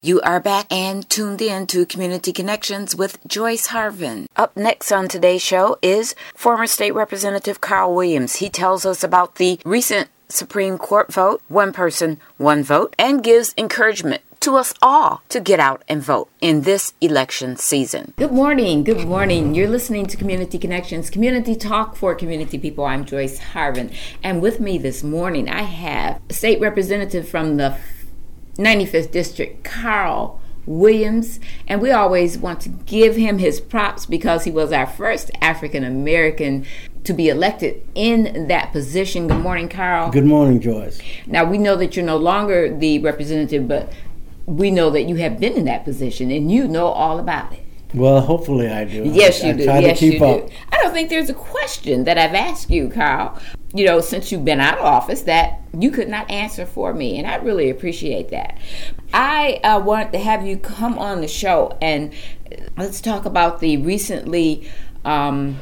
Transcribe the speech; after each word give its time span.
You 0.00 0.20
are 0.20 0.38
back 0.38 0.72
and 0.72 1.10
tuned 1.10 1.42
in 1.42 1.66
to 1.66 1.84
Community 1.84 2.32
Connections 2.32 2.94
with 2.94 3.18
Joyce 3.26 3.66
Harvin. 3.66 4.26
Up 4.36 4.56
next 4.56 4.92
on 4.92 5.08
today's 5.08 5.42
show 5.42 5.76
is 5.82 6.14
former 6.36 6.68
State 6.68 6.94
Representative 6.94 7.60
Carl 7.60 7.92
Williams. 7.92 8.36
He 8.36 8.48
tells 8.48 8.86
us 8.86 9.02
about 9.02 9.34
the 9.34 9.58
recent 9.64 10.08
Supreme 10.28 10.78
Court 10.78 11.12
vote, 11.12 11.42
one 11.48 11.72
person, 11.72 12.20
one 12.36 12.62
vote, 12.62 12.94
and 12.96 13.24
gives 13.24 13.52
encouragement 13.58 14.22
to 14.38 14.54
us 14.54 14.72
all 14.80 15.22
to 15.30 15.40
get 15.40 15.58
out 15.58 15.82
and 15.88 16.00
vote 16.00 16.28
in 16.40 16.60
this 16.60 16.94
election 17.00 17.56
season. 17.56 18.14
Good 18.18 18.30
morning. 18.30 18.84
Good 18.84 19.04
morning. 19.04 19.52
You're 19.56 19.68
listening 19.68 20.06
to 20.06 20.16
Community 20.16 20.60
Connections, 20.60 21.10
community 21.10 21.56
talk 21.56 21.96
for 21.96 22.14
community 22.14 22.56
people. 22.56 22.84
I'm 22.84 23.04
Joyce 23.04 23.40
Harvin. 23.40 23.92
And 24.22 24.40
with 24.40 24.60
me 24.60 24.78
this 24.78 25.02
morning, 25.02 25.48
I 25.48 25.62
have 25.62 26.20
state 26.30 26.60
representative 26.60 27.28
from 27.28 27.56
the 27.56 27.76
95th 28.58 29.12
District, 29.12 29.62
Carl 29.62 30.40
Williams, 30.66 31.40
and 31.66 31.80
we 31.80 31.90
always 31.90 32.36
want 32.36 32.60
to 32.60 32.68
give 32.68 33.16
him 33.16 33.38
his 33.38 33.60
props 33.60 34.04
because 34.04 34.44
he 34.44 34.50
was 34.50 34.72
our 34.72 34.86
first 34.86 35.30
African 35.40 35.84
American 35.84 36.66
to 37.04 37.12
be 37.14 37.28
elected 37.28 37.86
in 37.94 38.48
that 38.48 38.72
position. 38.72 39.28
Good 39.28 39.42
morning, 39.42 39.68
Carl. 39.68 40.10
Good 40.10 40.26
morning, 40.26 40.60
Joyce. 40.60 41.00
Now, 41.26 41.44
we 41.44 41.56
know 41.56 41.76
that 41.76 41.96
you're 41.96 42.04
no 42.04 42.18
longer 42.18 42.76
the 42.76 42.98
representative, 42.98 43.66
but 43.66 43.92
we 44.44 44.70
know 44.70 44.90
that 44.90 45.04
you 45.04 45.16
have 45.16 45.40
been 45.40 45.54
in 45.54 45.64
that 45.66 45.84
position 45.84 46.30
and 46.30 46.50
you 46.50 46.68
know 46.68 46.88
all 46.88 47.18
about 47.18 47.52
it. 47.52 47.64
Well, 47.94 48.20
hopefully 48.20 48.68
I 48.68 48.84
do. 48.84 49.02
Yes, 49.04 49.42
I, 49.42 49.48
you 49.48 49.54
do. 49.54 49.64
yes, 49.64 50.02
you 50.02 50.24
up. 50.24 50.46
do. 50.48 50.54
I 50.70 50.78
don't 50.78 50.92
think 50.92 51.08
there's 51.08 51.30
a 51.30 51.34
question 51.34 52.04
that 52.04 52.18
I've 52.18 52.34
asked 52.34 52.70
you, 52.70 52.90
Carl, 52.90 53.40
you 53.72 53.86
know, 53.86 54.00
since 54.00 54.30
you've 54.30 54.44
been 54.44 54.60
out 54.60 54.78
of 54.78 54.84
office 54.84 55.22
that 55.22 55.62
you 55.78 55.90
could 55.90 56.08
not 56.08 56.30
answer 56.30 56.66
for 56.66 56.92
me. 56.92 57.18
And 57.18 57.26
I 57.26 57.36
really 57.36 57.70
appreciate 57.70 58.28
that. 58.30 58.58
I 59.14 59.60
uh, 59.64 59.80
want 59.80 60.12
to 60.12 60.18
have 60.18 60.46
you 60.46 60.58
come 60.58 60.98
on 60.98 61.22
the 61.22 61.28
show 61.28 61.76
and 61.80 62.12
let's 62.76 63.00
talk 63.00 63.24
about 63.24 63.60
the 63.60 63.78
recently 63.78 64.70
um, 65.04 65.58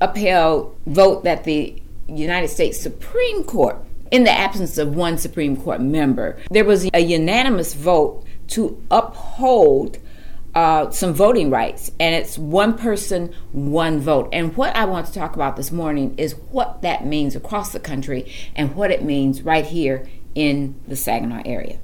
upheld 0.00 0.76
vote 0.86 1.24
that 1.24 1.44
the 1.44 1.80
United 2.08 2.48
States 2.48 2.78
Supreme 2.80 3.44
Court, 3.44 3.76
in 4.10 4.24
the 4.24 4.30
absence 4.30 4.78
of 4.78 4.94
one 4.94 5.18
Supreme 5.18 5.56
Court 5.56 5.80
member, 5.80 6.38
there 6.50 6.64
was 6.64 6.88
a 6.94 7.00
unanimous 7.00 7.74
vote 7.74 8.24
to 8.48 8.80
uphold 8.90 9.98
uh, 10.56 10.90
some 10.90 11.12
voting 11.12 11.50
rights, 11.50 11.90
and 12.00 12.14
it's 12.14 12.38
one 12.38 12.78
person, 12.78 13.30
one 13.52 14.00
vote. 14.00 14.30
And 14.32 14.56
what 14.56 14.74
I 14.74 14.86
want 14.86 15.06
to 15.06 15.12
talk 15.12 15.36
about 15.36 15.54
this 15.54 15.70
morning 15.70 16.14
is 16.16 16.32
what 16.50 16.80
that 16.80 17.04
means 17.04 17.36
across 17.36 17.72
the 17.72 17.78
country 17.78 18.32
and 18.54 18.74
what 18.74 18.90
it 18.90 19.04
means 19.04 19.42
right 19.42 19.66
here 19.66 20.08
in 20.34 20.74
the 20.88 20.96
Saginaw 20.96 21.42
area. 21.44 21.78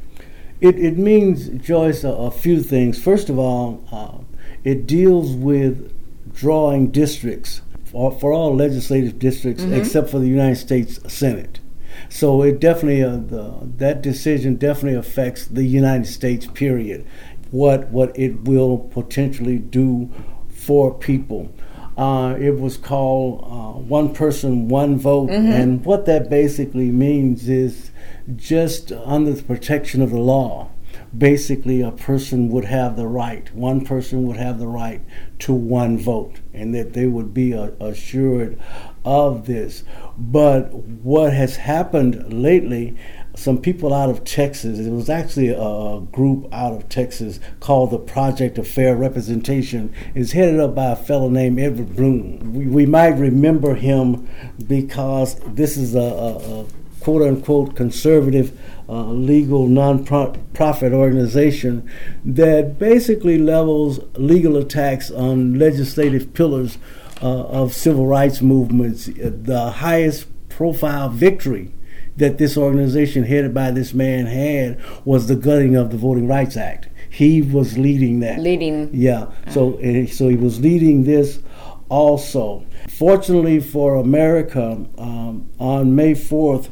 It, 0.62 0.79
it 0.79 0.97
means, 0.97 1.48
Joyce, 1.62 2.03
a, 2.03 2.09
a 2.09 2.31
few 2.31 2.62
things. 2.62 2.98
First 2.98 3.29
of 3.29 3.39
all, 3.39 3.84
uh, 3.92 4.25
it 4.64 4.86
deals 4.86 5.34
with 5.34 5.92
drawing 6.34 6.91
districts 6.91 7.61
for, 7.84 8.11
for 8.11 8.33
all 8.33 8.57
legislative 8.57 9.19
districts 9.19 9.64
mm-hmm. 9.64 9.75
except 9.75 10.09
for 10.09 10.19
the 10.19 10.29
United 10.29 10.57
States 10.57 10.98
Senate. 11.12 11.61
So 12.09 12.41
it 12.41 12.59
definitely 12.59 13.03
uh, 13.03 13.17
the, 13.17 13.55
that 13.77 14.01
decision 14.01 14.57
definitely 14.57 14.98
affects 14.98 15.45
the 15.45 15.64
United 15.64 16.07
States. 16.07 16.47
Period 16.47 17.07
what 17.53 17.89
what 17.91 18.19
it 18.19 18.42
will 18.42 18.78
potentially 18.78 19.58
do 19.58 20.11
for 20.48 20.92
people. 20.92 21.55
Uh, 21.97 22.34
it 22.41 22.58
was 22.58 22.78
called 22.78 23.45
uh, 23.45 23.78
One 23.78 24.14
Person, 24.14 24.69
One 24.69 24.98
Vote. 24.98 25.28
Mm-hmm. 25.28 25.53
And 25.53 25.84
what 25.84 26.06
that 26.06 26.30
basically 26.30 26.91
means 26.91 27.48
is 27.48 27.91
just 28.34 28.91
under 28.92 29.33
the 29.33 29.42
protection 29.42 30.00
of 30.00 30.11
the 30.11 30.19
law, 30.19 30.70
basically 31.17 31.83
a 31.83 31.91
person 31.91 32.48
would 32.48 32.64
have 32.64 32.97
the 32.97 33.06
right, 33.06 33.55
one 33.55 33.84
person 33.84 34.27
would 34.27 34.36
have 34.36 34.58
the 34.58 34.67
right 34.67 35.03
to 35.41 35.53
one 35.53 35.98
vote, 35.98 36.41
and 36.55 36.75
that 36.75 36.95
they 36.95 37.06
would 37.06 37.34
be 37.34 37.53
uh, 37.53 37.70
assured 37.80 38.58
of 39.05 39.47
this. 39.47 39.84
But 40.17 40.73
what 40.73 41.33
has 41.33 41.57
happened 41.57 42.33
lately 42.33 42.96
some 43.35 43.59
people 43.59 43.93
out 43.95 44.11
of 44.11 44.25
Texas. 44.25 44.79
It 44.79 44.91
was 44.91 45.09
actually 45.09 45.48
a, 45.48 46.01
group 46.13 46.53
out 46.53 46.73
of 46.75 46.89
Texas 46.89 47.41
called 47.61 47.91
the 47.91 47.98
Project 47.98 48.59
of 48.59 48.67
Fair 48.67 48.97
Representation. 48.97 49.93
It's 50.15 50.33
headed 50.33 50.61
up 50.61 50.75
by 50.75 50.91
a 50.91 50.97
fellow 50.97 51.29
named 51.29 51.59
Edward 51.59 51.97
Blum. 51.97 52.55
We, 52.55 52.67
we 52.67 52.87
might 52.87 53.17
remember 53.19 53.75
him 53.75 54.29
because 54.67 55.37
this 55.47 55.77
is 55.77 55.95
a, 55.95 55.98
a, 55.98 56.61
a 56.61 56.67
quote 57.01 57.23
unquote 57.23 57.75
conservative 57.77 58.59
uh, 58.89 59.05
legal 59.05 59.67
non-profit 59.67 60.93
organization 60.93 61.89
that 62.25 62.79
basically 62.79 63.39
levels 63.39 64.01
legal 64.17 64.57
attacks 64.57 65.11
on 65.11 65.59
legislative 65.59 66.35
pillars 66.35 66.79
uh, 67.23 67.45
of 67.45 67.73
civil 67.73 68.07
rights 68.07 68.43
movements. 68.43 69.07
The 69.07 69.70
highest 69.77 70.27
profile 70.49 71.09
victory 71.09 71.73
that 72.17 72.39
this 72.39 72.57
organization 72.57 73.25
headed 73.25 73.55
by 73.55 73.70
this 73.70 73.95
man 73.95 74.27
had 74.27 74.80
was 75.05 75.29
the 75.29 75.36
gutting 75.36 75.77
of 75.77 75.91
the 75.91 75.97
Voting 75.97 76.27
Rights 76.27 76.57
Act. 76.57 76.89
He 77.08 77.42
was 77.42 77.77
leading 77.77 78.20
that. 78.20 78.39
Leading. 78.39 78.91
Yeah. 78.92 79.30
So 79.51 79.73
so 80.07 80.29
he 80.29 80.36
was 80.36 80.61
leading 80.61 81.05
this 81.05 81.41
also. 81.89 82.64
Fortunately 82.89 83.61
for 83.61 83.97
America, 83.97 84.86
um, 84.97 85.51
on 85.58 85.95
May 85.95 86.13
4th, 86.13 86.70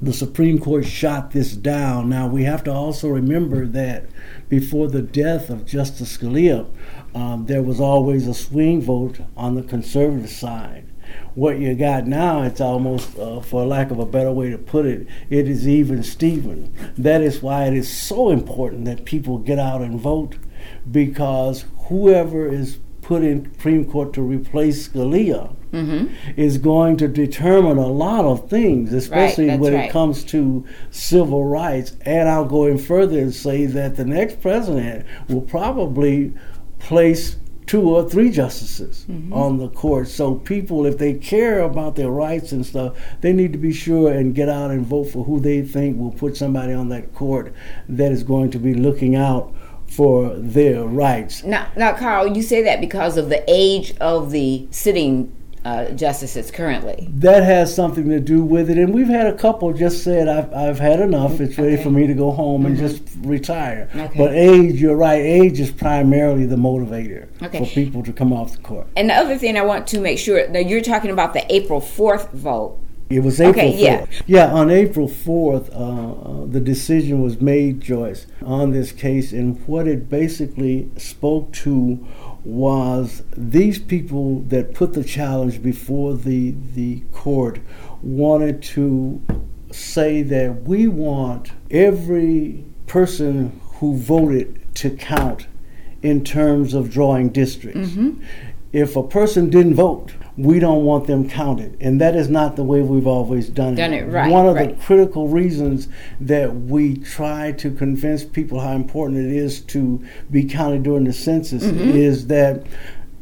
the 0.00 0.12
Supreme 0.12 0.58
Court 0.58 0.84
shot 0.84 1.32
this 1.32 1.54
down. 1.56 2.08
Now 2.08 2.28
we 2.28 2.44
have 2.44 2.62
to 2.64 2.72
also 2.72 3.08
remember 3.08 3.66
that 3.66 4.04
before 4.48 4.88
the 4.88 5.02
death 5.02 5.50
of 5.50 5.66
Justice 5.66 6.16
Scalia, 6.16 6.66
um, 7.14 7.46
there 7.46 7.62
was 7.62 7.80
always 7.80 8.26
a 8.28 8.34
swing 8.34 8.80
vote 8.80 9.20
on 9.36 9.54
the 9.54 9.62
conservative 9.62 10.30
side 10.30 10.86
what 11.34 11.58
you 11.58 11.74
got 11.74 12.06
now, 12.06 12.42
it's 12.42 12.60
almost, 12.60 13.18
uh, 13.18 13.40
for 13.40 13.64
lack 13.64 13.90
of 13.90 13.98
a 13.98 14.06
better 14.06 14.32
way 14.32 14.50
to 14.50 14.58
put 14.58 14.86
it, 14.86 15.06
it 15.30 15.48
is 15.48 15.68
even 15.68 16.02
Steven. 16.02 16.72
That 16.96 17.20
is 17.20 17.42
why 17.42 17.66
it 17.66 17.74
is 17.74 17.88
so 17.88 18.30
important 18.30 18.84
that 18.86 19.04
people 19.04 19.38
get 19.38 19.58
out 19.58 19.82
and 19.82 20.00
vote 20.00 20.36
because 20.90 21.64
whoever 21.88 22.46
is 22.46 22.78
put 23.02 23.22
in 23.22 23.50
Supreme 23.52 23.84
Court 23.84 24.12
to 24.12 24.22
replace 24.22 24.88
Scalia 24.88 25.54
mm-hmm. 25.72 26.12
is 26.36 26.58
going 26.58 26.96
to 26.98 27.08
determine 27.08 27.78
a 27.78 27.86
lot 27.86 28.24
of 28.24 28.50
things, 28.50 28.92
especially 28.92 29.48
right, 29.48 29.58
when 29.58 29.74
right. 29.74 29.86
it 29.86 29.92
comes 29.92 30.24
to 30.24 30.66
civil 30.90 31.44
rights. 31.44 31.96
And 32.02 32.28
I'll 32.28 32.44
go 32.44 32.66
in 32.66 32.78
further 32.78 33.18
and 33.18 33.34
say 33.34 33.66
that 33.66 33.96
the 33.96 34.04
next 34.04 34.40
president 34.40 35.06
will 35.28 35.40
probably 35.40 36.34
place 36.78 37.36
two 37.68 37.82
or 37.82 38.08
three 38.08 38.30
justices 38.30 39.04
mm-hmm. 39.08 39.32
on 39.32 39.58
the 39.58 39.68
court. 39.68 40.08
So 40.08 40.34
people, 40.34 40.86
if 40.86 40.96
they 40.96 41.14
care 41.14 41.60
about 41.60 41.94
their 41.94 42.10
rights 42.10 42.50
and 42.50 42.64
stuff, 42.64 42.96
they 43.20 43.32
need 43.32 43.52
to 43.52 43.58
be 43.58 43.72
sure 43.72 44.10
and 44.10 44.34
get 44.34 44.48
out 44.48 44.70
and 44.70 44.84
vote 44.84 45.04
for 45.04 45.22
who 45.24 45.38
they 45.38 45.62
think 45.62 45.98
will 45.98 46.10
put 46.10 46.36
somebody 46.36 46.72
on 46.72 46.88
that 46.88 47.14
court 47.14 47.52
that 47.88 48.10
is 48.10 48.24
going 48.24 48.50
to 48.52 48.58
be 48.58 48.72
looking 48.72 49.14
out 49.14 49.54
for 49.86 50.34
their 50.36 50.84
rights. 50.84 51.44
Now, 51.44 51.70
now, 51.76 51.94
Carl, 51.94 52.34
you 52.34 52.42
say 52.42 52.62
that 52.62 52.80
because 52.80 53.16
of 53.16 53.28
the 53.28 53.44
age 53.46 53.96
of 53.98 54.30
the 54.30 54.66
sitting 54.70 55.34
uh, 55.64 55.90
justices 55.90 56.50
currently. 56.50 57.08
That 57.10 57.42
has 57.42 57.74
something 57.74 58.08
to 58.10 58.20
do 58.20 58.42
with 58.44 58.70
it, 58.70 58.78
and 58.78 58.94
we've 58.94 59.08
had 59.08 59.26
a 59.26 59.36
couple 59.36 59.72
just 59.72 60.02
said, 60.04 60.28
"I've, 60.28 60.52
I've 60.52 60.78
had 60.78 61.00
enough. 61.00 61.40
It's 61.40 61.58
ready 61.58 61.82
for 61.82 61.90
me 61.90 62.06
to 62.06 62.14
go 62.14 62.30
home 62.30 62.62
mm-hmm. 62.62 62.72
and 62.72 62.78
just 62.78 63.02
retire." 63.18 63.88
Okay. 63.94 64.18
But 64.18 64.32
age, 64.34 64.80
you're 64.80 64.96
right. 64.96 65.20
Age 65.20 65.60
is 65.60 65.70
primarily 65.70 66.46
the 66.46 66.56
motivator 66.56 67.28
okay. 67.42 67.58
for 67.58 67.66
people 67.66 68.02
to 68.02 68.12
come 68.12 68.32
off 68.32 68.52
the 68.52 68.62
court. 68.62 68.86
And 68.96 69.10
the 69.10 69.14
other 69.14 69.38
thing 69.38 69.56
I 69.56 69.62
want 69.62 69.86
to 69.88 70.00
make 70.00 70.18
sure 70.18 70.46
that 70.46 70.66
you're 70.66 70.82
talking 70.82 71.10
about 71.10 71.34
the 71.34 71.44
April 71.54 71.80
fourth 71.80 72.32
vote. 72.32 72.78
It 73.10 73.20
was 73.20 73.40
April 73.40 73.68
okay, 73.68 73.72
4th. 73.72 73.80
Yeah. 73.80 74.06
yeah, 74.26 74.52
on 74.52 74.70
April 74.70 75.08
4th, 75.08 75.74
uh, 75.74 76.42
uh, 76.42 76.46
the 76.46 76.60
decision 76.60 77.22
was 77.22 77.40
made, 77.40 77.80
Joyce, 77.80 78.26
on 78.44 78.72
this 78.72 78.92
case, 78.92 79.32
and 79.32 79.66
what 79.66 79.88
it 79.88 80.10
basically 80.10 80.90
spoke 80.98 81.50
to 81.54 82.06
was 82.48 83.22
these 83.36 83.78
people 83.78 84.40
that 84.40 84.72
put 84.72 84.94
the 84.94 85.04
challenge 85.04 85.62
before 85.62 86.14
the 86.14 86.54
the 86.74 86.98
court 87.12 87.60
wanted 88.00 88.62
to 88.62 89.20
say 89.70 90.22
that 90.22 90.62
we 90.62 90.88
want 90.88 91.50
every 91.70 92.64
person 92.86 93.60
who 93.74 93.94
voted 93.98 94.58
to 94.74 94.88
count 94.88 95.46
in 96.00 96.24
terms 96.24 96.72
of 96.72 96.90
drawing 96.90 97.28
districts. 97.28 97.90
Mm-hmm. 97.90 98.22
If 98.72 98.96
a 98.96 99.02
person 99.02 99.48
didn't 99.48 99.74
vote, 99.74 100.12
we 100.36 100.60
don't 100.60 100.84
want 100.84 101.06
them 101.06 101.28
counted. 101.28 101.76
And 101.80 102.00
that 102.00 102.14
is 102.14 102.28
not 102.28 102.56
the 102.56 102.62
way 102.62 102.80
we've 102.80 103.06
always 103.06 103.48
done, 103.48 103.74
done 103.74 103.92
it. 103.92 104.04
it 104.04 104.06
right, 104.06 104.30
One 104.30 104.46
of 104.46 104.54
right. 104.54 104.76
the 104.76 104.84
critical 104.84 105.26
reasons 105.28 105.88
that 106.20 106.54
we 106.54 106.96
try 106.96 107.52
to 107.52 107.70
convince 107.70 108.24
people 108.24 108.60
how 108.60 108.72
important 108.72 109.18
it 109.18 109.32
is 109.36 109.60
to 109.62 110.04
be 110.30 110.44
counted 110.44 110.84
during 110.84 111.04
the 111.04 111.12
census 111.12 111.64
mm-hmm. 111.64 111.90
is 111.90 112.28
that 112.28 112.66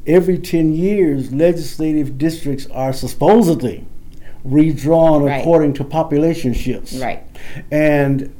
every 0.06 0.38
10 0.38 0.74
years, 0.74 1.32
legislative 1.32 2.18
districts 2.18 2.66
are 2.66 2.92
supposedly 2.92 3.86
redrawn 4.44 5.24
right. 5.24 5.40
according 5.40 5.72
to 5.74 5.84
population 5.84 6.52
shifts. 6.52 6.96
Right. 6.96 7.24
And 7.70 8.34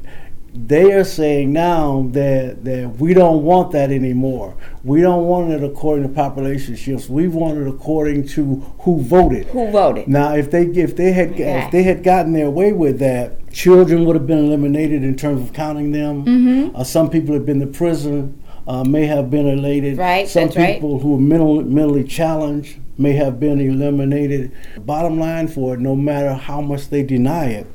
they 0.57 0.93
are 0.93 1.05
saying 1.05 1.53
now 1.53 2.09
that, 2.13 2.65
that 2.65 2.97
we 2.97 3.13
don't 3.13 3.43
want 3.43 3.73
that 3.73 3.91
anymore. 3.91 4.57
We 4.83 5.03
don't 5.03 5.27
want 5.27 5.53
it 5.53 5.63
according 5.63 6.09
to 6.09 6.15
population 6.15 6.77
shifts. 6.77 7.09
We 7.09 7.29
want 7.29 7.59
it 7.59 7.69
according 7.69 8.29
to 8.29 8.57
who 8.81 9.03
voted. 9.03 9.47
Who 9.49 9.71
voted? 9.71 10.09
Now, 10.09 10.35
if 10.35 10.51
they 10.51 10.65
if 10.67 10.97
they 10.97 11.13
had 11.13 11.39
if 11.39 11.71
they 11.71 11.83
had 11.83 12.03
gotten 12.03 12.33
their 12.33 12.51
way 12.51 12.73
with 12.73 12.99
that, 13.01 13.53
children 13.53 14.05
would 14.07 14.17
have 14.17 14.27
been 14.27 14.47
eliminated 14.47 15.03
in 15.03 15.17
terms 15.17 15.43
of 15.43 15.53
counting 15.53 15.93
them. 15.93 16.25
Mm-hmm. 16.25 16.77
Uh, 16.77 16.85
some 16.85 17.11
people 17.11 17.35
have 17.35 17.45
been 17.45 17.61
to 17.61 17.67
prison. 17.67 18.43
Uh, 18.69 18.83
may 18.83 19.07
have 19.07 19.31
been 19.31 19.47
elated. 19.47 19.97
Right, 19.97 20.27
Some 20.27 20.47
that's 20.47 20.57
right. 20.57 20.75
people 20.75 20.99
who 20.99 21.15
are 21.15 21.21
mental, 21.21 21.63
mentally 21.63 22.03
challenged 22.03 22.81
may 22.99 23.13
have 23.13 23.39
been 23.39 23.61
eliminated. 23.61 24.51
Bottom 24.79 25.21
line 25.21 25.47
for 25.47 25.75
it, 25.75 25.81
no 25.81 25.95
matter 25.95 26.35
how 26.35 26.61
much 26.61 26.89
they 26.89 27.05
deny 27.05 27.45
it, 27.45 27.69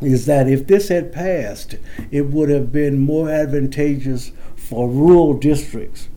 is 0.00 0.26
that 0.26 0.48
if 0.48 0.66
this 0.66 0.88
had 0.88 1.12
passed, 1.12 1.76
it 2.10 2.26
would 2.26 2.48
have 2.48 2.70
been 2.72 2.98
more 2.98 3.28
advantageous 3.30 4.32
for 4.56 4.88
rural 4.88 5.34
districts, 5.34 6.08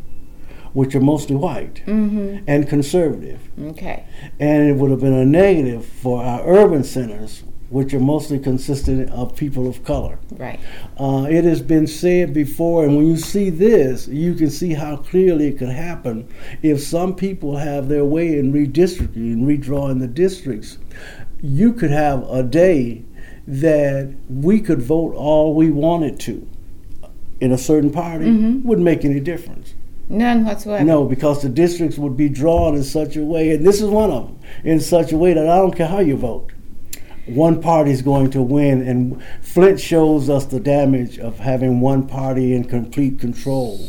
which 0.74 0.94
are 0.96 1.02
mostly 1.02 1.36
white 1.36 1.82
Mm-hmm. 1.86 2.44
and 2.48 2.68
conservative. 2.70 3.40
Okay. 3.60 4.06
And 4.40 4.70
it 4.70 4.76
would 4.76 4.92
have 4.92 5.00
been 5.02 5.14
a 5.14 5.26
negative 5.26 5.86
for 5.86 6.24
our 6.24 6.42
urban 6.48 6.84
centers, 6.84 7.44
which 7.70 7.94
are 7.94 8.00
mostly 8.02 8.38
consistent 8.38 9.10
of 9.12 9.36
people 9.36 9.68
of 9.68 9.84
color. 9.86 10.20
Right. 10.32 10.60
Uh, 11.00 11.26
it 11.30 11.46
has 11.46 11.62
been 11.62 11.88
said 11.88 12.34
before, 12.34 12.84
and 12.84 12.98
when 12.98 13.08
you 13.08 13.16
see 13.18 13.50
this, 13.50 14.08
you 14.10 14.34
can 14.36 14.50
see 14.50 14.74
how 14.74 14.98
clearly 14.98 15.48
it 15.48 15.58
could 15.58 15.70
happen 15.70 16.28
if 16.62 16.82
some 16.82 17.16
people 17.16 17.56
have 17.58 17.88
their 17.88 18.04
way 18.06 18.38
in 18.38 18.52
redistricting 18.52 19.34
and 19.34 19.48
redrawing 19.48 20.00
the 20.02 20.08
districts. 20.08 20.78
You 21.42 21.72
could 21.74 21.92
have 21.92 22.30
a 22.30 22.44
day 22.44 23.06
that 23.52 24.10
we 24.30 24.62
could 24.62 24.82
vote 24.82 25.14
all 25.14 25.54
we 25.54 25.70
wanted 25.70 26.18
to 26.22 26.48
in 27.42 27.52
a 27.52 27.58
certain 27.58 27.90
party, 27.90 28.26
Mhm. 28.26 28.64
wouldn't 28.64 28.86
make 28.86 29.04
any 29.04 29.20
difference. 29.20 29.74
None 30.08 30.46
whatsoever. 30.46 30.84
No, 30.86 31.04
because 31.06 31.42
the 31.42 31.50
districts 31.50 31.98
would 31.98 32.16
be 32.16 32.30
drawn 32.30 32.76
in 32.76 32.84
such 32.84 33.18
a 33.18 33.24
way, 33.24 33.52
and 33.52 33.66
this 33.66 33.82
is 33.82 33.90
one 33.90 34.10
of 34.12 34.28
them, 34.28 34.36
in 34.64 34.80
such 34.80 35.12
a 35.12 35.18
way 35.18 35.34
that 35.34 35.48
I 35.48 35.58
don't 35.58 35.76
care 35.76 35.88
how 35.88 36.00
you 36.00 36.16
vote. 36.16 36.52
One 37.28 37.62
party 37.62 37.92
is 37.92 38.02
going 38.02 38.30
to 38.32 38.42
win, 38.42 38.82
and 38.82 39.18
Flint 39.42 39.80
shows 39.80 40.30
us 40.30 40.46
the 40.46 40.60
damage 40.60 41.18
of 41.20 41.40
having 41.40 41.80
one 41.80 42.04
party 42.04 42.54
in 42.54 42.64
complete 42.66 43.20
control 43.20 43.80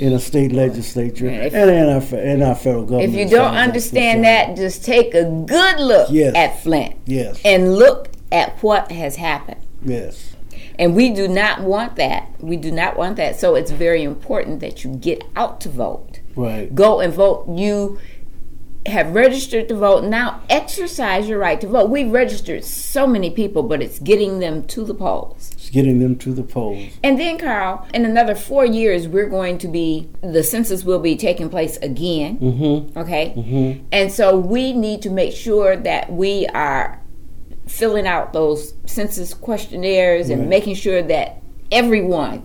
in 0.00 0.12
a 0.12 0.18
state 0.18 0.52
legislature 0.52 1.28
if- 1.28 1.54
and 1.54 1.70
in 1.70 1.88
our, 1.88 2.20
in 2.20 2.42
our 2.42 2.54
federal 2.54 2.84
government. 2.84 3.14
If 3.14 3.18
you 3.18 3.24
don't 3.28 3.38
far 3.38 3.48
as 3.48 3.54
that's 3.54 3.68
understand 3.68 4.24
that, 4.24 4.56
just 4.56 4.84
take 4.84 5.14
a 5.14 5.24
good 5.24 5.80
look 5.80 6.08
Yes. 6.10 6.34
at 6.34 6.62
Flint 6.62 6.94
Yes, 7.06 7.40
and 7.44 7.74
look 7.76 8.09
at 8.32 8.62
what 8.62 8.90
has 8.92 9.16
happened. 9.16 9.60
yes, 9.82 10.34
And 10.78 10.94
we 10.94 11.10
do 11.10 11.26
not 11.28 11.62
want 11.62 11.96
that. 11.96 12.30
We 12.40 12.56
do 12.56 12.70
not 12.70 12.96
want 12.96 13.16
that. 13.16 13.38
So 13.38 13.54
it's 13.54 13.70
very 13.70 14.02
important 14.02 14.60
that 14.60 14.84
you 14.84 14.94
get 14.96 15.22
out 15.36 15.60
to 15.62 15.68
vote. 15.68 16.20
right. 16.36 16.74
Go 16.74 17.00
and 17.00 17.12
vote. 17.12 17.46
You 17.48 17.98
have 18.86 19.14
registered 19.14 19.68
to 19.68 19.74
vote. 19.74 20.04
Now 20.04 20.42
exercise 20.48 21.28
your 21.28 21.38
right 21.38 21.60
to 21.60 21.66
vote. 21.66 21.90
We've 21.90 22.10
registered 22.10 22.64
so 22.64 23.06
many 23.06 23.30
people, 23.30 23.62
but 23.62 23.82
it's 23.82 23.98
getting 23.98 24.38
them 24.40 24.64
to 24.68 24.84
the 24.84 24.94
polls. 24.94 25.50
It's 25.52 25.68
getting 25.68 25.98
them 25.98 26.16
to 26.16 26.32
the 26.32 26.42
polls. 26.42 26.90
And 27.02 27.20
then, 27.20 27.38
Carl, 27.38 27.86
in 27.92 28.04
another 28.06 28.34
four 28.34 28.64
years, 28.64 29.06
we're 29.06 29.28
going 29.28 29.58
to 29.58 29.68
be, 29.68 30.08
the 30.22 30.42
census 30.42 30.82
will 30.82 30.98
be 30.98 31.16
taking 31.16 31.50
place 31.50 31.76
again. 31.78 32.38
Mm-hmm. 32.38 32.98
Okay? 32.98 33.34
Mm-hmm. 33.36 33.84
And 33.92 34.10
so 34.10 34.38
we 34.38 34.72
need 34.72 35.02
to 35.02 35.10
make 35.10 35.34
sure 35.34 35.76
that 35.76 36.10
we 36.10 36.46
are 36.48 36.99
filling 37.70 38.06
out 38.06 38.32
those 38.32 38.74
census 38.86 39.32
questionnaires 39.32 40.28
and 40.28 40.40
Right. 40.42 40.48
making 40.48 40.74
sure 40.74 41.02
that 41.02 41.40
everyone 41.70 42.42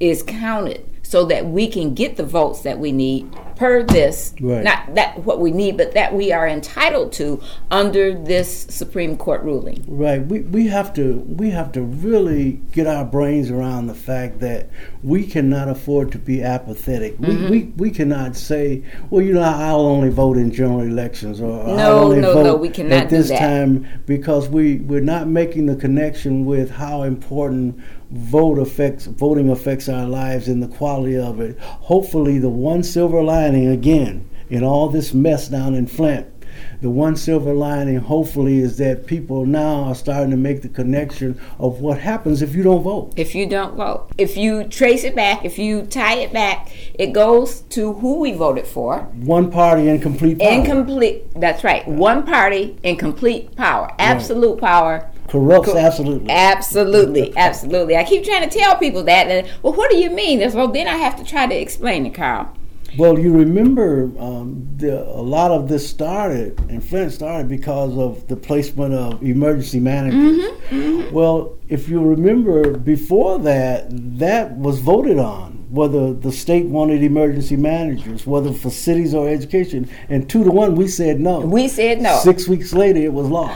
is 0.00 0.22
counted 0.22 0.84
so 1.02 1.24
that 1.26 1.46
we 1.46 1.66
can 1.66 1.94
get 1.94 2.16
the 2.16 2.24
votes 2.24 2.60
that 2.62 2.78
we 2.78 2.92
need 2.92 3.26
per 3.56 3.82
this 3.82 4.34
Right. 4.40 4.64
not 4.64 4.94
that 4.94 5.24
what 5.24 5.40
we 5.40 5.50
need 5.50 5.76
but 5.76 5.92
that 5.92 6.14
we 6.14 6.32
are 6.32 6.46
entitled 6.48 7.12
to 7.14 7.40
under 7.70 8.14
this 8.14 8.66
Supreme 8.68 9.16
Court 9.16 9.42
ruling. 9.42 9.84
Right. 9.86 10.24
We, 10.24 10.40
we 10.40 10.66
have 10.68 10.92
to 10.94 11.18
we 11.28 11.50
have 11.50 11.72
to 11.72 11.82
really 11.82 12.60
get 12.72 12.86
our 12.86 13.04
brains 13.04 13.50
around 13.50 13.86
the 13.86 13.94
fact 13.94 14.40
that 14.40 14.70
we 15.02 15.26
cannot 15.26 15.68
afford 15.68 16.12
to 16.12 16.18
be 16.18 16.42
apathetic. 16.42 17.18
Mm-hmm. 17.18 17.50
We, 17.50 17.58
we 17.60 17.72
we 17.76 17.90
cannot 17.90 18.36
say, 18.36 18.82
well, 19.10 19.22
you 19.22 19.34
know, 19.34 19.42
I'll 19.42 19.80
only 19.80 20.10
vote 20.10 20.36
in 20.36 20.50
general 20.52 20.80
elections 20.80 21.40
or 21.40 21.62
I'll 21.68 21.98
only 22.04 22.20
no, 22.20 22.32
vote 22.32 22.42
no, 22.44 22.56
we 22.56 22.68
cannot 22.70 22.92
at 23.04 23.08
do 23.10 23.16
this 23.16 23.28
that. 23.28 23.38
time 23.38 23.86
because 24.06 24.48
we 24.48 24.76
we're 24.76 25.00
not 25.00 25.26
making 25.28 25.66
the 25.66 25.76
connection 25.76 26.44
with 26.44 26.70
how 26.70 27.02
important 27.02 27.80
vote 28.14 28.58
affects 28.58 29.06
voting 29.06 29.50
affects 29.50 29.88
our 29.88 30.06
lives 30.06 30.48
and 30.48 30.62
the 30.62 30.68
quality 30.68 31.16
of 31.16 31.40
it. 31.40 31.58
Hopefully, 31.58 32.38
the 32.38 32.48
one 32.48 32.82
silver 32.82 33.22
lining 33.22 33.66
again 33.66 34.28
in 34.48 34.62
all 34.62 34.88
this 34.88 35.12
mess 35.12 35.48
down 35.48 35.74
in 35.74 35.86
Flint 35.86 36.28
the 36.80 36.90
one 36.90 37.16
silver 37.16 37.54
lining, 37.54 37.96
hopefully, 37.96 38.58
is 38.58 38.76
that 38.78 39.06
people 39.06 39.46
now 39.46 39.84
are 39.84 39.94
starting 39.94 40.30
to 40.30 40.36
make 40.36 40.62
the 40.62 40.68
connection 40.68 41.40
of 41.58 41.80
what 41.80 41.98
happens 41.98 42.42
if 42.42 42.54
you 42.54 42.62
don't 42.62 42.82
vote. 42.82 43.12
If 43.16 43.34
you 43.34 43.46
don't 43.46 43.76
vote, 43.76 44.10
if 44.18 44.36
you 44.36 44.64
trace 44.64 45.04
it 45.04 45.14
back, 45.14 45.44
if 45.44 45.58
you 45.58 45.86
tie 45.86 46.16
it 46.16 46.32
back, 46.32 46.70
it 46.94 47.12
goes 47.12 47.62
to 47.70 47.94
who 47.94 48.20
we 48.20 48.32
voted 48.32 48.66
for. 48.66 48.98
One 49.14 49.50
party 49.50 49.88
in 49.88 50.00
complete 50.00 50.38
power 50.38 50.52
Incomplete. 50.52 51.32
That's 51.34 51.64
right. 51.64 51.86
One 51.86 52.24
party 52.24 52.76
in 52.82 52.96
complete 52.96 53.56
power, 53.56 53.90
absolute 53.98 54.60
power. 54.60 55.10
Corrupts 55.28 55.72
Co- 55.72 55.78
absolutely. 55.78 56.30
Absolutely, 56.30 57.36
absolutely. 57.36 57.96
I 57.96 58.04
keep 58.04 58.24
trying 58.24 58.48
to 58.48 58.58
tell 58.58 58.76
people 58.76 59.02
that. 59.04 59.28
And, 59.28 59.50
well, 59.62 59.72
what 59.72 59.90
do 59.90 59.96
you 59.96 60.10
mean? 60.10 60.40
Well, 60.52 60.68
then 60.68 60.86
I 60.86 60.96
have 60.96 61.16
to 61.16 61.24
try 61.24 61.46
to 61.46 61.54
explain 61.54 62.06
it, 62.06 62.14
Carl. 62.14 62.54
Well, 62.96 63.18
you 63.18 63.32
remember 63.32 64.12
um, 64.20 64.68
the, 64.76 65.02
a 65.02 65.20
lot 65.20 65.50
of 65.50 65.68
this 65.68 65.88
started, 65.88 66.56
and 66.68 66.84
Flint 66.84 67.12
started 67.12 67.48
because 67.48 67.98
of 67.98 68.28
the 68.28 68.36
placement 68.36 68.94
of 68.94 69.20
emergency 69.20 69.80
managers. 69.80 71.10
Well, 71.12 71.58
if 71.68 71.88
you 71.88 72.00
remember 72.00 72.78
before 72.78 73.40
that, 73.40 73.86
that 74.18 74.56
was 74.56 74.78
voted 74.78 75.18
on 75.18 75.64
whether 75.70 76.14
the 76.14 76.30
state 76.30 76.66
wanted 76.66 77.02
emergency 77.02 77.56
managers, 77.56 78.28
whether 78.28 78.52
for 78.52 78.70
cities 78.70 79.12
or 79.12 79.28
education, 79.28 79.90
and 80.08 80.30
two 80.30 80.44
to 80.44 80.50
one, 80.52 80.76
we 80.76 80.86
said 80.86 81.18
no. 81.18 81.40
We 81.40 81.66
said 81.66 82.00
no. 82.00 82.16
Six 82.18 82.46
weeks 82.46 82.72
later, 82.72 83.00
it 83.00 83.12
was 83.12 83.26
law. 83.26 83.52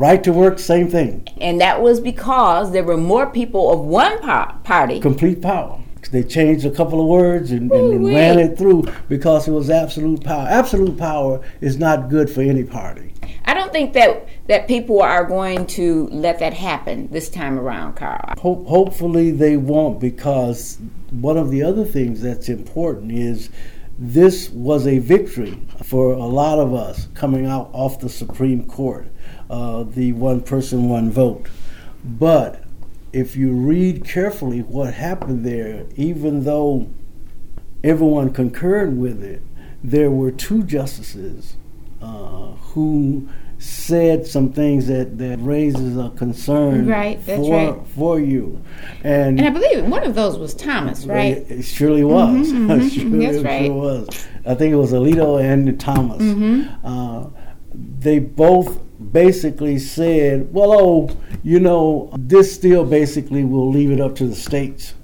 Right 0.00 0.24
to 0.24 0.32
work, 0.32 0.58
same 0.58 0.88
thing. 0.88 1.28
And 1.42 1.60
that 1.60 1.82
was 1.82 2.00
because 2.00 2.72
there 2.72 2.82
were 2.82 2.96
more 2.96 3.26
people 3.26 3.70
of 3.70 3.80
one 3.80 4.18
party. 4.62 4.98
Complete 4.98 5.42
power. 5.42 5.78
They 6.10 6.22
changed 6.22 6.64
a 6.64 6.70
couple 6.70 7.02
of 7.02 7.06
words 7.06 7.50
and, 7.50 7.70
and, 7.70 7.92
and 7.92 8.06
ran 8.06 8.38
it 8.38 8.56
through 8.56 8.84
because 9.10 9.46
it 9.46 9.50
was 9.50 9.68
absolute 9.68 10.24
power. 10.24 10.46
Absolute 10.48 10.96
power 10.96 11.42
is 11.60 11.76
not 11.76 12.08
good 12.08 12.30
for 12.30 12.40
any 12.40 12.64
party. 12.64 13.12
I 13.44 13.52
don't 13.52 13.72
think 13.72 13.92
that, 13.92 14.26
that 14.48 14.66
people 14.66 15.02
are 15.02 15.24
going 15.24 15.66
to 15.66 16.08
let 16.10 16.38
that 16.38 16.54
happen 16.54 17.08
this 17.12 17.28
time 17.28 17.58
around, 17.58 17.96
Carl. 17.96 18.34
Hope, 18.38 18.66
hopefully 18.66 19.30
they 19.30 19.58
won't 19.58 20.00
because 20.00 20.78
one 21.10 21.36
of 21.36 21.50
the 21.50 21.62
other 21.62 21.84
things 21.84 22.22
that's 22.22 22.48
important 22.48 23.12
is 23.12 23.50
this 23.98 24.48
was 24.48 24.86
a 24.86 24.98
victory 24.98 25.60
for 25.84 26.14
a 26.14 26.24
lot 26.24 26.58
of 26.58 26.72
us 26.72 27.06
coming 27.14 27.44
out 27.44 27.68
off 27.74 28.00
the 28.00 28.08
Supreme 28.08 28.64
Court, 28.64 29.06
uh, 29.50 29.82
the 29.82 30.12
one 30.12 30.40
person, 30.40 30.88
one 30.88 31.10
vote. 31.10 31.46
But 32.04 32.62
if 33.12 33.36
you 33.36 33.50
read 33.52 34.04
carefully 34.04 34.60
what 34.60 34.94
happened 34.94 35.44
there, 35.44 35.84
even 35.96 36.44
though 36.44 36.88
everyone 37.84 38.32
concurred 38.32 38.96
with 38.96 39.22
it, 39.22 39.42
there 39.82 40.10
were 40.10 40.30
two 40.30 40.62
justices 40.62 41.56
uh, 42.00 42.52
who 42.72 43.28
said 43.58 44.26
some 44.26 44.50
things 44.52 44.86
that, 44.86 45.18
that 45.18 45.38
raises 45.42 45.96
a 45.98 46.08
concern 46.10 46.86
Right, 46.86 47.20
for, 47.20 47.50
right. 47.50 47.86
for 47.88 48.18
you. 48.18 48.62
And, 49.04 49.38
And 49.38 49.46
I 49.48 49.50
believe 49.50 49.84
one 49.84 50.02
of 50.04 50.14
those 50.14 50.38
was 50.38 50.54
Thomas, 50.54 51.04
right? 51.04 51.36
it, 51.38 51.50
it 51.50 51.62
surely 51.64 52.02
was. 52.04 52.50
mhm, 52.52 52.80
It 52.86 52.90
surely, 52.90 53.26
that's 53.26 53.44
right. 53.44 53.66
sure 53.66 53.74
was. 53.74 54.26
I 54.46 54.54
think 54.54 54.72
it 54.72 54.76
was 54.76 54.92
Alito 54.92 55.42
and 55.42 55.78
Thomas. 55.78 56.22
Mm-hmm. 56.22 56.86
Uh, 56.86 57.26
they 57.74 58.18
both 58.18 58.80
basically 59.00 59.78
said, 59.78 60.52
well, 60.52 60.72
oh, 60.72 61.10
you 61.42 61.58
know, 61.58 62.10
this 62.18 62.54
still 62.54 62.84
basically 62.84 63.44
will 63.44 63.70
leave 63.70 63.90
it 63.90 64.00
up 64.00 64.14
to 64.16 64.26
the 64.26 64.34
states 64.34 64.94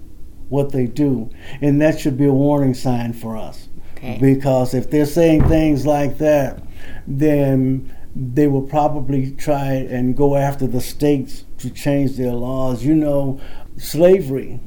what 0.48 0.72
they 0.72 0.86
do. 0.86 1.30
And 1.60 1.80
that 1.80 1.98
should 1.98 2.16
be 2.16 2.26
a 2.26 2.32
warning 2.32 2.74
sign 2.74 3.12
for 3.12 3.36
us. 3.36 3.68
Okay. 3.96 4.18
Because 4.20 4.74
if 4.74 4.90
they're 4.90 5.06
saying 5.06 5.48
things 5.48 5.86
like 5.86 6.18
that, 6.18 6.62
then 7.06 7.94
they 8.14 8.46
will 8.46 8.62
probably 8.62 9.32
try 9.32 9.72
and 9.72 10.16
go 10.16 10.36
after 10.36 10.66
the 10.66 10.80
states 10.80 11.44
to 11.58 11.70
change 11.70 12.16
their 12.16 12.32
laws. 12.32 12.84
You 12.84 12.94
know, 12.94 13.40
slavery 13.76 14.60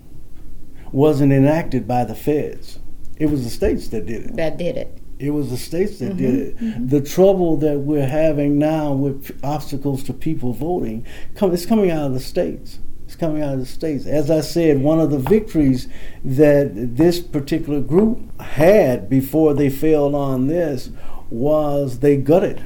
wasn't 0.92 1.32
enacted 1.32 1.88
by 1.88 2.04
the 2.04 2.16
feds. 2.16 2.80
It 3.18 3.28
was 3.28 3.44
the 3.44 3.50
states 3.50 3.90
that 3.90 4.06
did 4.06 4.26
it. 4.26 4.36
That 4.36 4.58
did 4.58 4.78
it. 4.78 4.99
It 5.20 5.32
was 5.32 5.50
the 5.50 5.58
states 5.58 6.00
that 6.00 6.16
did 6.16 6.34
it. 6.34 6.90
The 6.90 7.02
trouble 7.02 7.58
that 7.58 7.80
we're 7.80 8.08
having 8.08 8.58
now 8.58 8.94
with 8.94 9.38
obstacles 9.44 10.02
to 10.04 10.14
people 10.14 10.54
voting, 10.54 11.06
come, 11.36 11.54
it's 11.54 11.66
coming 11.66 11.92
out 11.92 12.08
of 12.08 12.14
the 12.14 12.22
states. 12.22 12.80
It's 13.06 13.18
coming 13.18 13.44
out 13.44 13.54
of 13.54 13.60
the 13.60 13.66
states. 13.66 14.06
As 14.06 14.32
I 14.32 14.40
said, 14.40 14.82
one 14.82 15.02
of 15.02 15.12
the 15.12 15.18
victories 15.20 15.90
that 16.24 16.72
this 16.74 17.20
particular 17.20 17.82
group 17.82 18.40
had 18.40 19.10
before 19.10 19.54
they 19.54 19.70
failed 19.70 20.16
on 20.16 20.48
this 20.48 20.90
was 21.30 22.00
they 22.00 22.16
gutted 22.16 22.64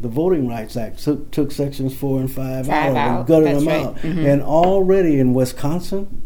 the 0.00 0.08
Voting 0.08 0.48
Rights 0.48 0.76
Act. 0.76 0.98
Took, 0.98 1.30
took 1.30 1.52
sections 1.52 1.94
four 1.94 2.18
and 2.18 2.30
five, 2.30 2.66
five 2.66 2.96
out, 2.96 2.96
out. 2.96 3.18
and 3.18 3.26
gutted 3.28 3.48
That's 3.48 3.58
them 3.64 3.68
right. 3.68 3.86
out. 3.86 3.96
Mm-hmm. 3.98 4.26
And 4.26 4.42
already 4.42 5.20
in 5.20 5.34
Wisconsin, 5.34 6.22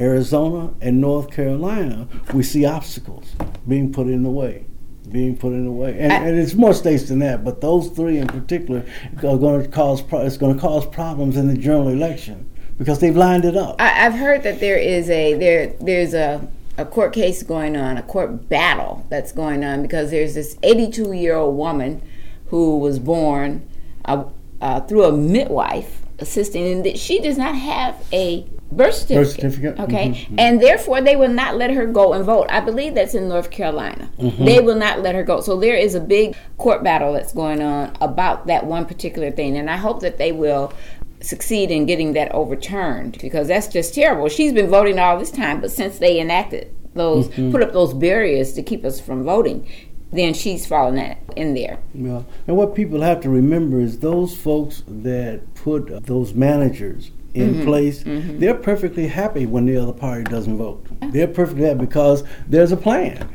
Arizona, 0.00 0.74
and 0.80 1.00
North 1.00 1.30
Carolina, 1.30 2.08
we 2.34 2.42
see 2.42 2.64
obstacles 2.64 3.36
being 3.68 3.92
put 3.92 4.08
in 4.08 4.24
the 4.24 4.30
way. 4.30 4.66
Being 5.12 5.36
put 5.36 5.52
in 5.52 5.66
the 5.66 5.70
way, 5.70 5.96
and, 5.98 6.10
I- 6.12 6.16
and 6.26 6.38
it's 6.38 6.54
more 6.54 6.72
states 6.72 7.08
than 7.08 7.18
that, 7.18 7.44
but 7.44 7.60
those 7.60 7.88
three 7.90 8.16
in 8.18 8.26
particular 8.28 8.84
are 9.18 9.36
going 9.36 9.62
to 9.62 9.68
cause 9.68 10.00
pro- 10.00 10.20
it's 10.24 10.38
going 10.38 10.54
to 10.54 10.60
cause 10.60 10.86
problems 10.86 11.36
in 11.36 11.48
the 11.48 11.56
general 11.56 11.88
election 11.88 12.48
because 12.78 12.98
they've 13.00 13.16
lined 13.16 13.44
it 13.44 13.54
up. 13.56 13.76
I, 13.78 14.06
I've 14.06 14.14
heard 14.14 14.42
that 14.44 14.58
there 14.60 14.78
is 14.78 15.10
a 15.10 15.34
there 15.34 15.74
there's 15.80 16.14
a 16.14 16.48
a 16.78 16.86
court 16.86 17.12
case 17.12 17.42
going 17.42 17.76
on, 17.76 17.98
a 17.98 18.02
court 18.02 18.48
battle 18.48 19.04
that's 19.10 19.32
going 19.32 19.62
on 19.62 19.82
because 19.82 20.10
there's 20.10 20.34
this 20.34 20.56
82 20.62 21.12
year 21.12 21.34
old 21.36 21.56
woman 21.58 22.00
who 22.46 22.78
was 22.78 22.98
born 22.98 23.68
uh, 24.06 24.24
uh, 24.62 24.80
through 24.80 25.04
a 25.04 25.12
midwife 25.12 26.00
assisting, 26.20 26.66
and 26.72 26.84
that 26.86 26.98
she 26.98 27.20
does 27.20 27.36
not 27.36 27.54
have 27.54 28.02
a 28.14 28.46
birth 28.76 28.94
certificate. 28.94 29.34
certificate? 29.52 29.80
Okay, 29.80 30.08
Mhm, 30.10 30.34
and 30.38 30.60
therefore 30.60 31.00
they 31.00 31.16
will 31.16 31.28
not 31.28 31.56
let 31.56 31.70
her 31.70 31.86
go 31.86 32.12
and 32.12 32.24
vote. 32.24 32.46
I 32.50 32.60
believe 32.60 32.94
that's 32.94 33.14
in 33.14 33.28
North 33.28 33.50
Carolina. 33.50 34.08
Mm-hmm. 34.20 34.44
They 34.44 34.60
will 34.60 34.76
not 34.76 35.00
let 35.02 35.14
her 35.14 35.22
go. 35.22 35.40
So 35.40 35.58
there 35.58 35.76
is 35.76 35.94
a 35.94 36.00
big 36.00 36.34
court 36.58 36.82
battle 36.82 37.12
that's 37.12 37.32
going 37.32 37.62
on 37.62 37.92
about 38.00 38.46
that 38.46 38.66
one 38.66 38.84
particular 38.86 39.30
thing, 39.30 39.56
and 39.56 39.68
I 39.70 39.76
hope 39.76 40.00
that 40.00 40.18
they 40.18 40.32
will 40.32 40.72
succeed 41.20 41.70
in 41.70 41.86
getting 41.86 42.14
that 42.14 42.32
overturned 42.34 43.16
because 43.20 43.46
that's 43.48 43.68
just 43.68 43.94
terrible. 43.94 44.28
She's 44.28 44.52
been 44.52 44.68
voting 44.68 44.98
all 44.98 45.18
this 45.18 45.30
time, 45.30 45.60
but 45.60 45.70
since 45.70 45.98
they 45.98 46.20
enacted 46.20 46.72
those, 46.94 47.28
Mm-hmm. 47.28 47.52
put 47.52 47.62
up 47.62 47.72
those 47.72 47.94
barriers 47.94 48.52
to 48.54 48.62
keep 48.62 48.84
us 48.84 49.00
from 49.00 49.22
voting, 49.22 49.66
then 50.12 50.34
she's 50.34 50.66
fallen 50.66 50.98
in- 50.98 51.16
in 51.36 51.54
there. 51.54 51.78
Yeah. 51.94 52.22
And 52.46 52.56
what 52.56 52.74
people 52.74 53.00
have 53.00 53.20
to 53.22 53.30
remember 53.30 53.80
is 53.80 54.00
those 54.00 54.36
folks 54.36 54.82
that 54.86 55.54
put 55.54 56.04
those 56.06 56.34
managers 56.34 57.12
in 57.34 57.54
Mm-hmm. 57.54 57.64
place, 57.64 58.02
they're 58.04 58.54
perfectly 58.54 59.06
happy 59.08 59.46
when 59.46 59.66
the 59.66 59.76
other 59.76 59.92
party 59.92 60.24
doesn't 60.24 60.56
vote. 60.58 60.86
They're 61.12 61.26
perfectly 61.28 61.64
happy 61.64 61.80
because 61.80 62.24
there's 62.46 62.72
a 62.72 62.76
plan. 62.76 63.28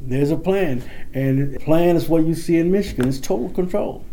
There's 0.00 0.30
a 0.32 0.36
plan. 0.36 0.82
And 1.14 1.54
the 1.54 1.60
plan 1.60 1.94
is 1.96 2.08
what 2.08 2.24
you 2.26 2.34
see 2.34 2.58
in 2.58 2.70
Michigan. 2.72 3.08
It's 3.08 3.20
total 3.20 3.48
control. 3.50 4.04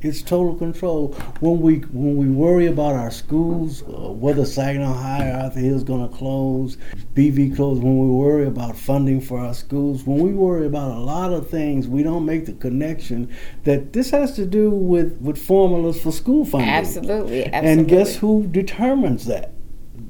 It's 0.00 0.22
total 0.22 0.54
control. 0.54 1.08
When 1.40 1.60
we 1.60 1.78
when 1.78 2.16
we 2.16 2.28
worry 2.28 2.66
about 2.66 2.94
our 2.94 3.10
schools, 3.10 3.82
uh, 3.82 4.12
whether 4.12 4.44
Saginaw 4.44 4.92
High 4.92 5.30
or 5.30 5.34
Arthur 5.34 5.60
Hill 5.60 5.76
is 5.76 5.84
going 5.84 6.08
to 6.08 6.14
close, 6.14 6.76
BV 7.14 7.56
close, 7.56 7.78
when 7.78 7.98
we 7.98 8.08
worry 8.08 8.46
about 8.46 8.76
funding 8.76 9.20
for 9.20 9.40
our 9.40 9.54
schools, 9.54 10.04
when 10.04 10.18
we 10.18 10.32
worry 10.32 10.66
about 10.66 10.92
a 10.92 11.00
lot 11.00 11.32
of 11.32 11.50
things, 11.50 11.88
we 11.88 12.04
don't 12.04 12.24
make 12.24 12.46
the 12.46 12.52
connection 12.52 13.34
that 13.64 13.92
this 13.92 14.10
has 14.10 14.36
to 14.36 14.46
do 14.46 14.70
with, 14.70 15.20
with 15.20 15.36
formulas 15.36 16.00
for 16.00 16.12
school 16.12 16.44
funding. 16.44 16.70
Absolutely, 16.70 17.46
absolutely. 17.46 17.70
And 17.70 17.88
guess 17.88 18.16
who 18.16 18.46
determines 18.46 19.26
that? 19.26 19.52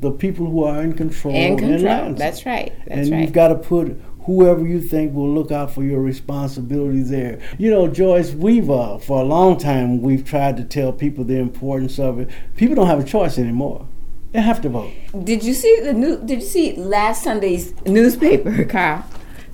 The 0.01 0.13
people 0.13 0.47
who 0.47 0.65
are 0.65 0.83
in 0.83 0.93
control. 0.93 1.35
In 1.35 1.57
control. 1.57 2.15
That's 2.15 2.45
right. 2.45 2.73
That's 2.87 3.01
and 3.01 3.11
right. 3.11 3.21
you've 3.23 3.33
got 3.33 3.49
to 3.49 3.57
put 3.57 4.01
whoever 4.29 4.67
you 4.67 4.79
think 4.79 5.15
will 5.15 5.33
look 5.33 5.51
out 5.51 5.71
for 5.73 5.83
your 5.83 6.03
responsibility 6.03 7.03
there. 7.03 7.41
You 7.57 7.71
know, 7.71 7.89
Joyce, 7.89 8.33
we've 8.33 8.69
uh, 8.69 8.99
for 8.99 9.23
a 9.23 9.25
long 9.25 9.57
time 9.57 10.03
we've 10.03 10.23
tried 10.23 10.59
to 10.59 10.65
tell 10.65 10.93
people 10.93 11.25
the 11.25 11.39
importance 11.39 11.99
of 11.99 12.19
it. 12.19 12.29
People 12.55 12.77
don't 12.77 12.89
have 12.89 13.01
a 13.01 13.05
choice 13.05 13.39
anymore. 13.39 13.89
They 14.33 14.43
have 14.43 14.61
to 14.61 14.69
vote. 14.69 14.93
Did 15.25 15.43
you 15.43 15.55
see 15.55 15.81
the 15.83 15.95
new? 15.95 16.19
Did 16.19 16.43
you 16.43 16.47
see 16.47 16.77
last 16.77 17.25
Sunday's 17.25 17.75
newspaper, 17.87 18.65
Carl? 18.69 19.03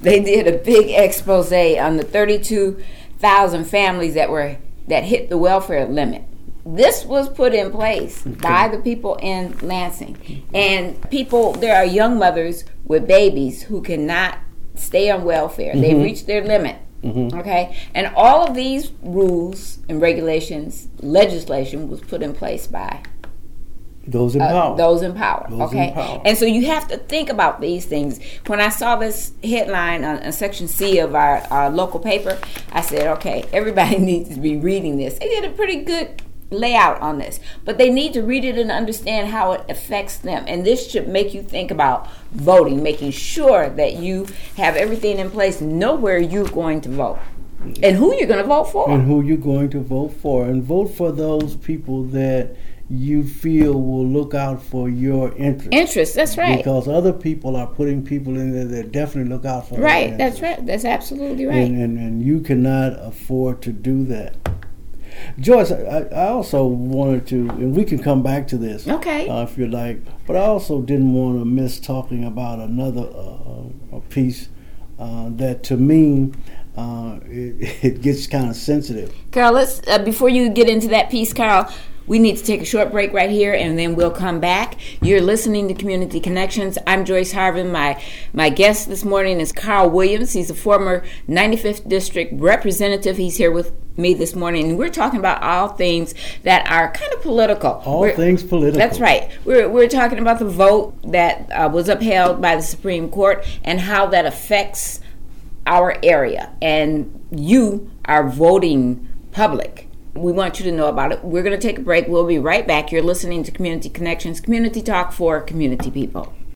They 0.01 0.19
did 0.19 0.49
a 0.49 0.59
big 0.59 0.91
expose 0.91 1.53
on 1.53 1.97
the 1.97 2.03
thirty-two 2.03 2.83
thousand 3.21 3.67
families 3.67 4.15
that 4.15 4.29
were 4.29 4.57
that 4.89 5.05
hit 5.05 5.29
the 5.29 5.39
welfare 5.39 5.87
limit. 5.87 6.25
This 6.67 7.05
was 7.05 7.29
put 7.29 7.55
in 7.55 7.71
place 7.71 8.23
by 8.25 8.67
the 8.67 8.79
people 8.79 9.15
in 9.23 9.57
Lansing, 9.59 10.45
and 10.53 11.01
people. 11.11 11.53
There 11.53 11.77
are 11.77 11.85
young 11.85 12.19
mothers 12.19 12.65
with 12.85 13.07
babies 13.07 13.63
who 13.63 13.81
cannot 13.81 14.39
stay 14.75 15.11
on 15.11 15.25
welfare. 15.25 15.75
They've 15.75 15.97
reached 16.03 16.27
their 16.27 16.43
limit. 16.45 16.77
Okay, 17.05 17.77
and 17.95 18.07
all 18.17 18.47
of 18.49 18.55
these 18.55 18.91
rules 19.03 19.79
and 19.91 20.01
regulations, 20.01 20.89
legislation 21.01 21.91
was 21.91 22.01
put 22.01 22.23
in 22.23 22.33
place 22.33 22.67
by 22.67 23.03
Those 24.07 24.35
in 24.35 24.41
uh, 24.41 24.49
power. 24.49 24.77
those 24.79 25.03
in 25.03 25.13
power. 25.13 25.47
Those 25.51 25.73
in 25.73 25.79
okay, 25.81 25.93
power. 25.93 26.23
and 26.25 26.39
so 26.39 26.47
you 26.47 26.65
have 26.65 26.89
to 26.89 26.97
think 26.97 27.29
about 27.29 27.61
these 27.61 27.85
things. 27.85 28.21
When 28.47 28.59
I 28.59 28.71
saw 28.71 28.97
this 28.97 29.33
headline 29.43 30.03
on, 30.03 30.23
on 30.23 30.33
section 30.33 30.67
C 30.67 30.99
of 30.99 31.15
our, 31.15 31.39
our 31.51 31.69
local 31.69 32.01
paper, 32.01 32.39
I 32.73 32.81
said, 32.81 33.07
okay, 33.19 33.45
everybody 33.53 33.99
needs 34.11 34.31
to 34.35 34.41
be 34.41 34.57
reading 34.57 34.97
this. 34.97 35.19
They 35.19 35.29
did 35.29 35.45
a 35.45 35.51
pretty 35.51 35.85
good 35.85 36.23
layout 36.51 37.01
on 37.01 37.19
this, 37.19 37.41
but 37.65 37.79
they 37.79 37.91
need 37.91 38.13
to 38.13 38.23
read 38.23 38.45
it 38.45 38.59
and 38.59 38.71
understand 38.71 39.29
how 39.29 39.53
it 39.53 39.65
affects 39.69 40.19
them. 40.19 40.45
And 40.47 40.65
this 40.65 40.91
should 40.91 41.09
make 41.09 41.35
you 41.35 41.43
think 41.43 41.71
about 41.71 42.09
voting, 42.33 42.83
making 42.83 43.11
sure 43.13 43.69
that 43.71 43.95
you 43.95 44.27
have 44.57 44.77
everything 44.77 45.19
in 45.19 45.31
place, 45.31 45.61
know 45.61 45.95
where 45.95 46.19
you're 46.19 46.49
going 46.49 46.81
to 46.83 46.89
vote, 46.89 47.19
and 47.83 47.97
who 47.97 48.15
you're 48.15 48.29
going 48.29 48.43
to 48.43 48.49
vote 48.49 48.65
for. 48.65 48.91
and 48.91 49.07
who 49.07 49.23
you're 49.23 49.37
going 49.37 49.71
to 49.71 49.81
vote 49.81 50.13
for, 50.13 50.45
and 50.45 50.63
vote 50.63 50.89
for 50.95 51.11
those 51.13 51.57
people 51.57 52.05
that 52.05 52.55
you 52.91 53.25
feel 53.27 53.81
will 53.81 54.07
look 54.07 54.35
out 54.35 54.63
for 54.63 54.91
your 54.91 55.33
interests. 55.37 55.69
Interest. 55.73 56.15
That's 56.15 56.37
right. 56.37 56.59
Because 56.59 56.87
other 56.87 57.15
people 57.15 57.57
are 57.57 57.67
putting 57.67 58.05
people 58.05 58.37
in 58.37 58.53
there 58.53 58.67
that 58.67 58.93
definitely 58.93 59.33
look 59.33 59.47
out 59.47 59.69
for 59.69 59.81
Right. 59.81 60.17
That's 60.19 60.43
right. 60.43 60.65
That's 60.65 60.85
absolutely 60.85 61.47
right. 61.47 61.57
and, 61.57 61.81
and, 61.81 61.99
and 61.99 62.23
you 62.23 62.41
cannot 62.41 62.93
afford 63.01 63.63
to 63.63 63.73
do 63.73 64.05
that. 64.05 64.37
Joyce, 65.39 65.71
I, 65.73 66.07
I 66.13 66.29
also 66.29 66.65
wanted 66.65 67.27
to, 67.29 67.49
and 67.51 67.75
we 67.77 67.85
can 67.85 67.99
come 68.03 68.23
back 68.23 68.47
to 68.49 68.57
this 68.59 68.87
Okay. 68.89 69.29
uh, 69.29 69.43
if 69.43 69.59
you 69.59 69.67
like, 69.67 70.01
but 70.27 70.37
I 70.37 70.41
also 70.41 70.81
didn't 70.83 71.13
want 71.13 71.39
to 71.39 71.45
miss 71.45 71.81
talking 71.81 72.25
about 72.25 72.59
another 72.61 73.03
uh, 73.03 73.97
a 73.97 74.01
piece 74.09 74.49
uh, 74.99 75.29
that 75.31 75.63
to 75.65 75.77
me 75.77 76.33
uh, 76.77 77.19
it, 77.27 77.79
it 77.85 78.01
gets 78.03 78.27
kind 78.27 78.49
of 78.51 78.57
sensitive. 78.57 79.15
Carl, 79.33 79.53
let's 79.55 79.81
uh, 79.89 79.99
before 79.99 80.29
you 80.29 80.49
get 80.51 80.69
into 80.69 80.89
that 80.89 81.11
piece, 81.11 81.33
Carol. 81.33 81.67
We 82.07 82.19
need 82.19 82.37
to 82.37 82.45
take 82.45 82.61
a 82.61 82.67
short 82.67 82.93
break 82.93 83.15
right 83.15 83.31
here, 83.31 83.55
and 83.55 83.79
then 83.79 83.95
we'll 83.95 84.11
come 84.11 84.39
back. 84.39 84.77
You're 85.01 85.23
listening 85.23 85.69
to 85.69 85.75
Community 85.75 86.21
Connections. 86.21 86.77
I'm 86.87 87.07
Joyce 87.07 87.33
Harvin. 87.33 87.73
My 87.73 88.03
my 88.35 88.51
guest 88.51 88.89
this 88.89 89.05
morning 89.05 89.41
is 89.41 89.53
Carl 89.53 89.89
Williams. 89.89 90.33
He's 90.35 90.51
a 90.51 90.55
former 90.55 91.03
95th 91.29 91.89
District 91.89 92.35
representative. 92.39 93.17
He's 93.17 93.39
here 93.39 93.51
with 93.51 93.73
me 93.97 94.13
this 94.13 94.35
morning, 94.35 94.69
and 94.69 94.79
we're 94.79 94.91
talking 94.91 95.19
about 95.19 95.43
all 95.43 95.69
things 95.69 96.15
that 96.43 96.71
are 96.71 96.93
kind 96.93 97.13
of 97.15 97.23
political. 97.23 97.71
All 97.87 98.01
We're- 98.01 98.15
things 98.15 98.43
political. 98.43 98.79
That's 98.79 99.01
right. 99.01 99.31
We're, 99.47 99.69
we're 99.71 99.89
talking 99.89 100.19
about 100.19 100.41
the 100.41 100.45
vote 100.49 100.95
that 101.11 101.51
uh, 101.53 101.71
was 101.73 101.89
upheld 101.89 102.43
by 102.43 102.57
the 102.57 102.63
Supreme 102.63 103.09
Court 103.09 103.47
and 103.63 103.81
how 103.81 104.09
that 104.09 104.27
affects 104.27 105.01
our 105.67 105.97
area. 106.03 106.53
And 106.61 107.25
you 107.31 107.91
are 108.05 108.29
voting 108.29 109.09
public. 109.33 109.84
We 110.17 110.31
want 110.31 110.61
you 110.61 110.65
to 110.67 110.73
know 110.73 110.87
about 110.87 111.13
it. 111.13 111.25
We're 111.25 111.43
going 111.43 111.59
to 111.59 111.67
take 111.67 111.79
a 111.79 111.83
break. 111.83 112.07
We'll 112.07 112.27
be 112.27 112.39
right 112.39 112.67
back. 112.67 112.93
You're 112.93 113.03
listening 113.03 113.43
to 113.45 113.51
Community 113.51 113.89
Connections, 113.89 114.41
community 114.41 114.81
talk 114.81 115.13
for 115.13 115.41
community 115.41 115.91
people. 115.91 116.33